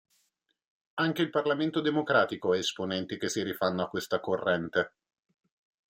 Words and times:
Anche 0.95 1.21
il 1.21 1.29
Partito 1.29 1.79
Democratico 1.79 2.53
ha 2.53 2.57
esponenti 2.57 3.19
che 3.19 3.29
si 3.29 3.43
rifanno 3.43 3.83
a 3.83 3.87
questa 3.87 4.19
corrente. 4.19 4.93